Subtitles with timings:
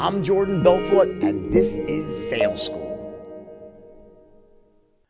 [0.00, 2.88] I'm Jordan Belfort, and this is Sales School.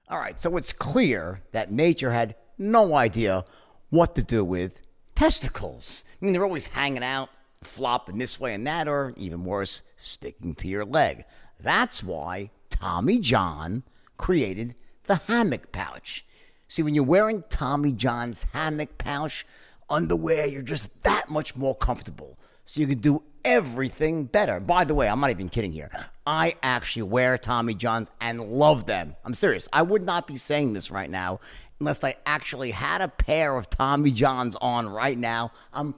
[0.09, 3.45] All right, so it's clear that nature had no idea
[3.91, 4.83] what to do with
[5.15, 6.03] testicles.
[6.21, 7.29] I mean, they're always hanging out,
[7.63, 11.25] flopping this way and that, or even worse, sticking to your leg.
[11.61, 13.85] That's why Tommy John
[14.17, 16.27] created the hammock pouch.
[16.67, 19.47] See, when you're wearing Tommy John's hammock pouch
[19.89, 22.41] underwear, you're just that much more comfortable.
[22.65, 24.61] So you can do everything better.
[24.61, 25.91] By the way, I'm not even kidding here.
[26.27, 29.17] I actually wear Tommy Johns and love them.
[29.25, 29.69] I'm serious.
[29.73, 31.41] I would not be saying this right now
[31.81, 35.53] unless I actually had a pair of Tommy Johns on right now.
[35.73, 35.95] I'm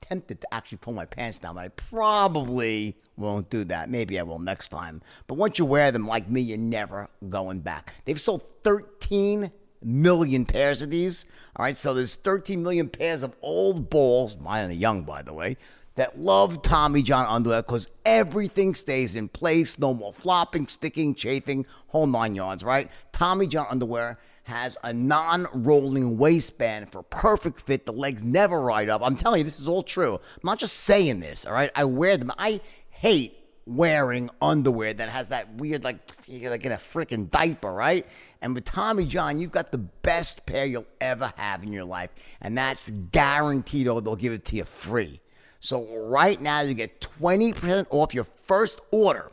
[0.00, 3.90] tempted to actually pull my pants down, but I probably won't do that.
[3.90, 5.02] Maybe I will next time.
[5.26, 7.92] But once you wear them like me, you're never going back.
[8.04, 9.50] They've sold 13
[9.82, 11.26] million pairs of these.
[11.56, 15.32] All right, so there's 13 million pairs of old balls, mine are young, by the
[15.32, 15.56] way,
[15.96, 19.78] that love Tommy John underwear because everything stays in place.
[19.78, 22.90] No more flopping, sticking, chafing, whole nine yards, right?
[23.12, 27.84] Tommy John underwear has a non rolling waistband for perfect fit.
[27.84, 29.02] The legs never ride up.
[29.02, 30.14] I'm telling you, this is all true.
[30.14, 31.70] I'm not just saying this, all right?
[31.74, 32.30] I wear them.
[32.38, 35.98] I hate wearing underwear that has that weird, like,
[36.28, 38.06] you're like in a freaking diaper, right?
[38.40, 42.10] And with Tommy John, you've got the best pair you'll ever have in your life.
[42.40, 45.20] And that's guaranteed, or they'll give it to you free.
[45.66, 49.32] So right now you get 20% off your first order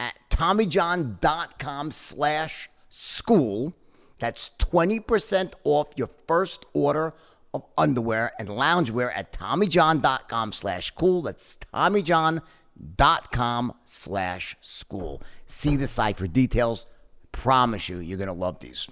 [0.00, 3.76] at TommyJohn.com slash school.
[4.18, 7.14] That's 20% off your first order
[7.54, 11.22] of underwear and loungewear at TommyJohn.com slash cool.
[11.22, 15.22] That's TommyJohn.com slash school.
[15.46, 16.86] See the site for details.
[17.30, 18.88] Promise you, you're going to love these.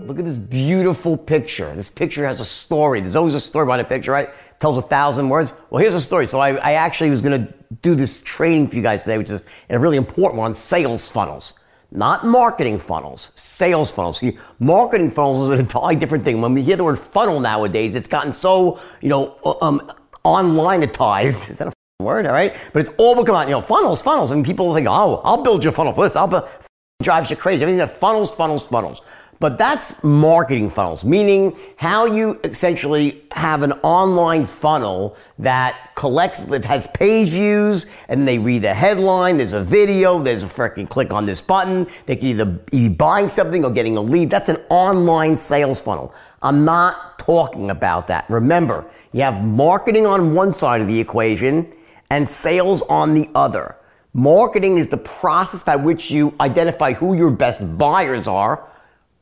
[0.00, 1.74] Look at this beautiful picture.
[1.74, 3.00] This picture has a story.
[3.00, 4.30] There's always a story behind a picture, right?
[4.60, 5.52] tells a thousand words.
[5.70, 6.26] Well, here's a story.
[6.26, 9.30] So I, I actually was going to do this training for you guys today, which
[9.30, 11.60] is a really important one on sales funnels.
[11.90, 14.18] Not marketing funnels, sales funnels.
[14.18, 16.40] See, marketing funnels is an entirely different thing.
[16.42, 19.90] When we hear the word funnel nowadays, it's gotten so, you know, um,
[20.24, 21.50] onlineatized.
[21.50, 22.26] Is that a word?
[22.26, 22.54] All right.
[22.74, 24.32] But it's all become, you know, funnels, funnels.
[24.32, 26.14] And people think, oh, I'll build your funnel for this.
[26.14, 26.28] I'll
[27.02, 27.62] drives you crazy.
[27.62, 29.00] Everything that funnels, funnels, funnels.
[29.40, 36.64] But that's marketing funnels, meaning how you essentially have an online funnel that collects, that
[36.64, 41.12] has page views, and they read the headline, there's a video, there's a freaking click
[41.12, 41.86] on this button.
[42.06, 44.28] They can either be buying something or getting a lead.
[44.28, 46.12] That's an online sales funnel.
[46.42, 48.28] I'm not talking about that.
[48.28, 51.72] Remember, you have marketing on one side of the equation
[52.10, 53.76] and sales on the other.
[54.12, 58.66] Marketing is the process by which you identify who your best buyers are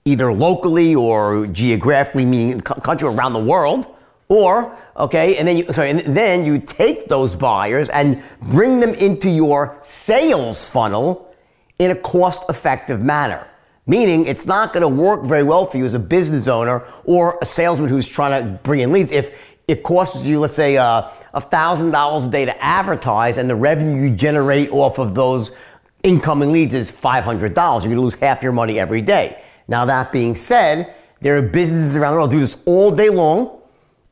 [0.06, 3.94] either locally or geographically, meaning country around the world,
[4.28, 8.94] or okay, and then you sorry, and then you take those buyers and bring them
[8.94, 11.34] into your sales funnel
[11.78, 13.46] in a cost-effective manner.
[13.88, 17.38] Meaning, it's not going to work very well for you as a business owner or
[17.40, 21.02] a salesman who's trying to bring in leads if it costs you, let's say, uh,
[21.34, 25.54] a thousand dollars a day to advertise, and the revenue you generate off of those
[26.02, 27.84] incoming leads is five hundred dollars.
[27.84, 29.42] You're going to lose half your money every day.
[29.68, 33.60] Now, that being said, there are businesses around the world do this all day long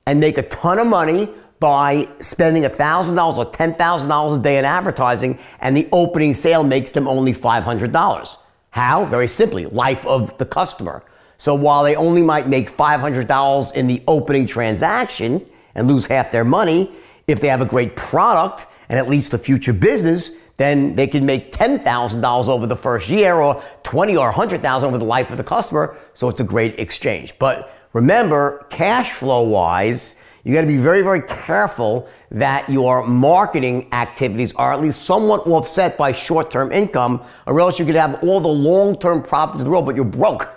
[0.07, 1.29] and make a ton of money
[1.61, 7.09] by spending $1,000 or $10,000 a day in advertising, and the opening sale makes them
[7.09, 8.37] only $500.
[8.71, 9.05] How?
[9.07, 11.05] Very simply, life of the customer.
[11.39, 16.45] So while they only might make $500 in the opening transaction and lose half their
[16.45, 16.91] money,
[17.27, 21.27] if they have a great product and it leads to future business, then they can
[21.27, 25.45] make $10,000 over the first year or 20 or 100,000 over the life of the
[25.45, 25.97] customer.
[26.15, 27.39] So it's a great exchange.
[27.39, 33.89] But remember, cash flow wise, you got to be very, very careful that your marketing
[33.93, 38.41] activities are at least somewhat offset by short-term income, or else you could have all
[38.41, 40.51] the long-term profits in the world, but you're broke.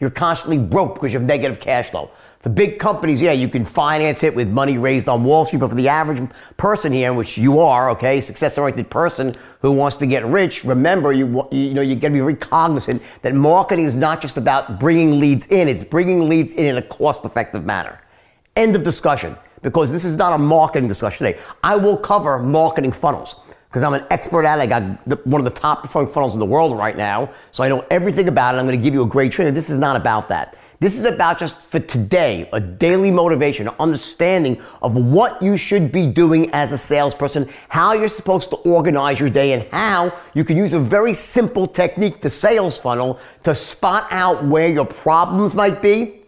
[0.00, 2.10] You're constantly broke because you have negative cash flow.
[2.40, 5.70] For big companies, yeah, you can finance it with money raised on Wall Street, but
[5.70, 6.22] for the average
[6.56, 11.48] person here, which you are, okay, success-oriented person who wants to get rich, remember, you
[11.50, 15.18] you know, you got to be very cognizant that marketing is not just about bringing
[15.18, 18.00] leads in; it's bringing leads in in a cost-effective manner.
[18.54, 19.36] End of discussion.
[19.60, 21.40] Because this is not a marketing discussion today.
[21.64, 23.34] I will cover marketing funnels
[23.68, 24.62] because I'm an expert at it.
[24.62, 27.30] I got the, one of the top performing funnels in the world right now.
[27.52, 28.58] So I know everything about it.
[28.58, 29.52] I'm going to give you a great training.
[29.52, 30.56] This is not about that.
[30.80, 35.92] This is about just for today, a daily motivation, an understanding of what you should
[35.92, 40.44] be doing as a salesperson, how you're supposed to organize your day, and how you
[40.44, 45.54] can use a very simple technique, the sales funnel, to spot out where your problems
[45.54, 46.22] might be.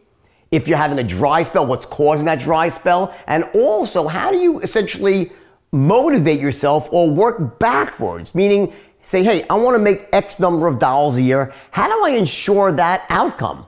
[0.50, 3.14] If you're having a dry spell, what's causing that dry spell?
[3.28, 5.30] And also, how do you essentially
[5.72, 8.72] motivate yourself or work backwards, meaning
[9.02, 11.52] say, hey, I want to make X number of dollars a year.
[11.70, 13.66] How do I ensure that outcome?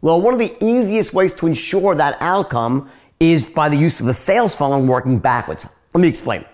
[0.00, 4.06] Well, one of the easiest ways to ensure that outcome is by the use of
[4.06, 5.66] the sales funnel and working backwards.
[5.94, 6.44] Let me explain.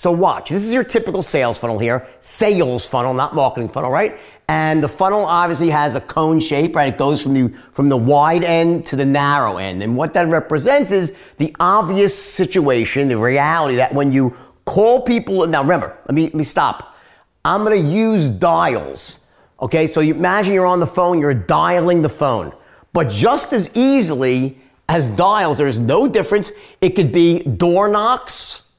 [0.00, 4.16] So watch, this is your typical sales funnel here, sales funnel, not marketing funnel, right?
[4.48, 6.94] And the funnel obviously has a cone shape, right?
[6.94, 9.82] It goes from the, from the wide end to the narrow end.
[9.82, 15.46] And what that represents is the obvious situation, the reality that when you call people,
[15.46, 16.96] now remember, let me, let me stop.
[17.44, 19.26] I'm gonna use dials.
[19.60, 22.54] Okay, so you imagine you're on the phone, you're dialing the phone.
[22.94, 24.56] But just as easily
[24.88, 26.52] as dials, there's no difference.
[26.80, 28.69] It could be door knocks,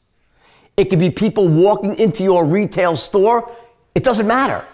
[0.78, 3.52] it could be people walking into your retail store.
[3.94, 4.66] It doesn't matter.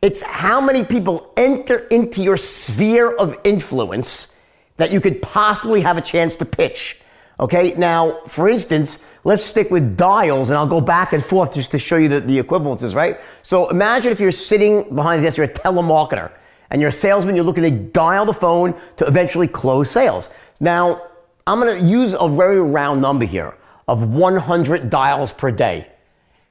[0.00, 4.40] It's how many people enter into your sphere of influence
[4.76, 7.00] that you could possibly have a chance to pitch.
[7.40, 11.70] Okay, now, for instance, let's stick with dials and I'll go back and forth just
[11.72, 13.18] to show you the, the equivalences, right?
[13.42, 16.32] So imagine if you're sitting behind this, you're a telemarketer
[16.70, 20.30] and you're a salesman, you're looking to dial the phone to eventually close sales.
[20.60, 21.02] Now,
[21.46, 23.54] I'm gonna use a very round number here
[23.88, 25.88] of 100 dials per day.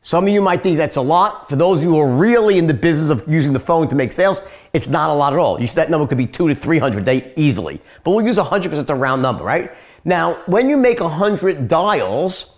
[0.02, 1.50] Some of you might think that's a lot.
[1.50, 3.96] For those of you who are really in the business of using the phone to
[3.96, 4.42] make sales,
[4.74, 5.60] it's not a lot at all.
[5.60, 7.82] You that number could be two to 300 a day easily.
[8.04, 9.72] But we'll use 100 because it's a round number, right?
[10.06, 12.56] Now, when you make 100 dials,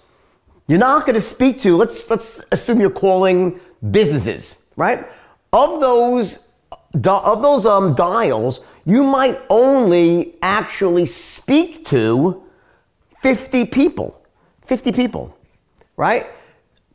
[0.68, 3.60] you're not going to speak to, let's, let's assume you're calling
[3.90, 5.08] businesses, right?
[5.52, 6.50] Of those,
[6.94, 12.44] of those um, dials, you might only actually speak to
[13.22, 14.19] 50 people.
[14.70, 15.36] 50 people,
[15.98, 16.28] right?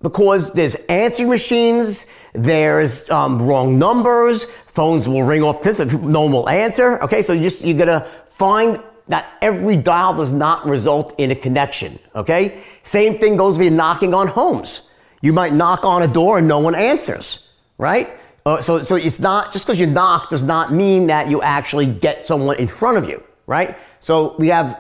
[0.00, 6.32] Because there's answering machines, there's um, wrong numbers, phones will ring off this, no one
[6.32, 7.02] will answer.
[7.02, 11.34] Okay, so you just you gotta find that every dial does not result in a
[11.34, 11.98] connection.
[12.14, 14.88] Okay, same thing goes with knocking on homes.
[15.20, 18.08] You might knock on a door and no one answers, right?
[18.46, 21.86] Uh, so, so it's not just because you knock does not mean that you actually
[21.86, 23.76] get someone in front of you, right?
[23.98, 24.78] So we have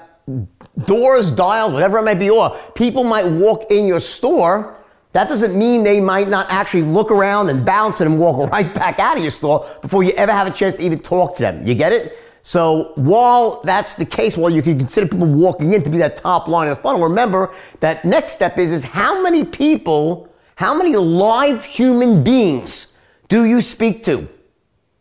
[0.86, 4.82] doors, dials, whatever it might be, or people might walk in your store.
[5.12, 8.98] That doesn't mean they might not actually look around and bounce and walk right back
[8.98, 11.66] out of your store before you ever have a chance to even talk to them.
[11.66, 12.18] You get it?
[12.42, 16.18] So while that's the case, while you can consider people walking in to be that
[16.18, 20.76] top line of the funnel, remember that next step is, is how many people, how
[20.76, 22.98] many live human beings
[23.28, 24.28] do you speak to?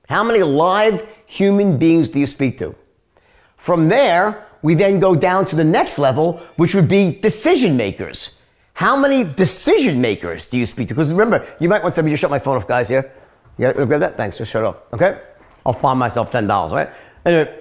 [0.08, 2.76] How many live human beings do you speak to?
[3.58, 8.40] From there, we then go down to the next level, which would be decision makers.
[8.74, 10.96] How many decision makers do you speak to?
[10.96, 13.12] Because remember, you might want somebody to shut my phone off, guys, here.
[13.58, 14.18] Yeah, grab that?
[14.18, 14.82] Thanks, just shut off.
[14.92, 15.20] Okay?
[15.64, 16.90] I'll find myself $10, right?
[17.26, 17.56] Anyway,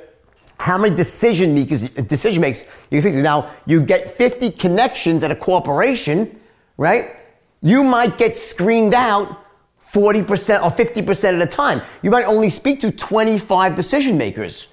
[0.58, 3.22] how many decision makers, decision makes you speak to?
[3.22, 6.40] Now, you get 50 connections at a corporation,
[6.78, 7.16] right?
[7.60, 9.44] You might get screened out
[9.84, 11.82] 40% or 50% at a time.
[12.02, 14.68] You might only speak to 25 decision makers.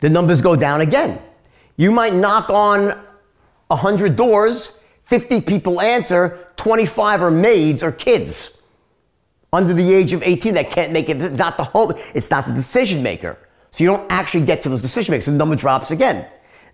[0.00, 1.20] The numbers go down again.
[1.76, 2.98] You might knock on
[3.68, 8.62] 100 doors, 50 people answer, 25 are maids or kids
[9.52, 11.20] under the age of 18 that can't make it.
[11.20, 13.38] It's not the home, it's not the decision maker.
[13.70, 15.26] So you don't actually get to those decision makers.
[15.26, 16.26] The number drops again.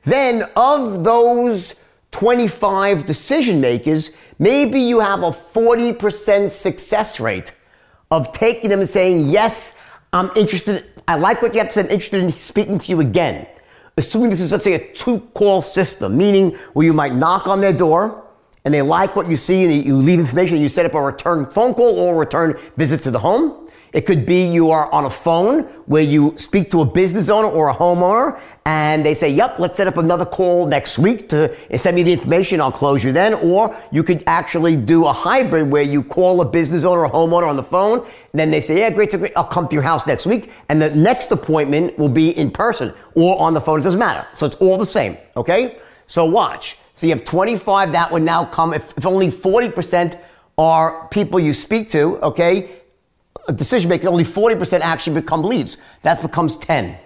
[0.05, 1.77] Then of those
[2.11, 7.53] 25 decision makers, maybe you have a 40% success rate
[8.11, 9.81] of taking them and saying, yes,
[10.13, 10.85] I'm interested.
[11.07, 11.81] I like what you have to say.
[11.83, 13.47] I'm interested in speaking to you again
[13.99, 17.61] assuming this is, let's say, a two call system, meaning where you might knock on
[17.61, 18.25] their door
[18.65, 21.01] and they like what you see and you leave information and you set up a
[21.01, 23.58] return phone call or return visit to the home.
[23.93, 27.49] It could be you are on a phone where you speak to a business owner
[27.49, 31.55] or a homeowner and they say, yep, let's set up another call next week to
[31.79, 32.61] send me the information.
[32.61, 33.33] I'll close you then.
[33.35, 37.49] Or you could actually do a hybrid where you call a business owner or homeowner
[37.49, 38.01] on the phone.
[38.01, 39.33] And then they say, yeah, great, great.
[39.37, 40.53] I'll come to your house next week.
[40.69, 43.81] And the next appointment will be in person or on the phone.
[43.81, 44.27] It doesn't matter.
[44.35, 45.17] So it's all the same.
[45.35, 45.79] Okay.
[46.07, 46.77] So watch.
[46.93, 50.21] So you have 25 that would now come if, if only 40%
[50.59, 52.19] are people you speak to.
[52.19, 52.69] Okay
[53.53, 55.79] decision makers, only 40% actually become leads.
[56.03, 56.99] That becomes 10.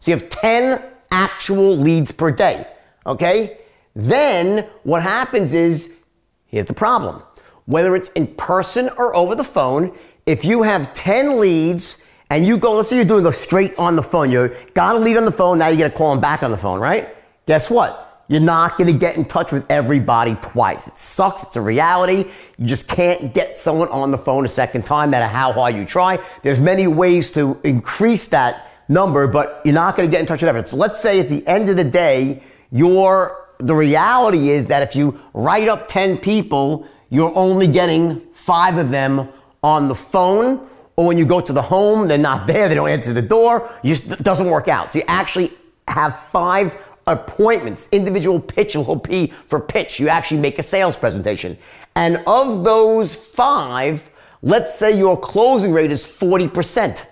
[0.00, 2.66] So you have 10 actual leads per day.
[3.06, 3.58] Okay?
[3.94, 5.98] Then what happens is
[6.46, 7.22] here's the problem.
[7.66, 12.56] Whether it's in person or over the phone, if you have 10 leads and you
[12.56, 15.24] go, let's say you're doing a straight on the phone, you got a lead on
[15.24, 17.08] the phone, now you get to call them back on the phone, right?
[17.46, 18.09] Guess what?
[18.30, 20.88] You're not going to get in touch with everybody twice.
[20.88, 21.42] It sucks.
[21.42, 22.30] It's a reality.
[22.56, 25.74] You just can't get someone on the phone a second time, no matter how hard
[25.74, 26.18] you try.
[26.42, 30.40] There's many ways to increase that number, but you're not going to get in touch
[30.40, 30.66] with everyone.
[30.66, 34.96] So let's say at the end of the day, your the reality is that if
[34.96, 39.28] you write up 10 people you're only getting five of them
[39.62, 42.88] on the phone, or when you go to the home, they're not there, they don't
[42.88, 44.90] answer the door, you just, it doesn't work out.
[44.90, 45.50] So you actually
[45.88, 46.72] have five
[47.12, 49.98] appointments, individual pitch will be for pitch.
[50.00, 51.58] You actually make a sales presentation.
[51.94, 54.08] And of those five,
[54.42, 57.06] let's say your closing rate is 40%.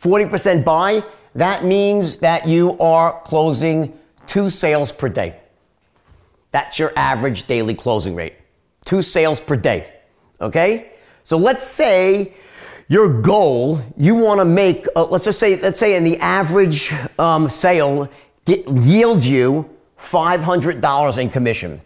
[0.00, 1.02] 40% buy,
[1.34, 5.38] that means that you are closing two sales per day.
[6.50, 8.34] That's your average daily closing rate.
[8.84, 9.92] Two sales per day.
[10.40, 10.92] Okay?
[11.24, 12.32] So let's say
[12.88, 16.92] your goal, you want to make, uh, let's just say, let's say in the average
[17.18, 18.08] um, sale
[18.48, 21.80] get, yields you $500 in commission.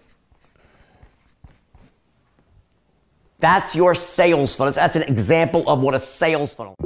[3.40, 4.72] That's your sales funnel.
[4.72, 6.76] That's an example of what a sales funnel.